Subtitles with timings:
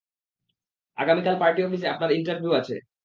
[0.97, 2.75] আগামীকাল পার্টি অফিসে আপনার ইন্টারভিউ রয়েছে।